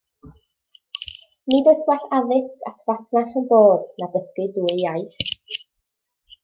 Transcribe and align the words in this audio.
Nid 1.51 1.69
oes 1.73 1.83
gwell 1.89 2.09
addysg 2.19 2.65
at 2.71 2.81
fasnach 2.89 3.37
yn 3.43 3.47
bod 3.55 3.85
na 4.01 4.13
dysgu 4.17 4.51
dwy 4.57 4.75
iaith. 4.79 5.21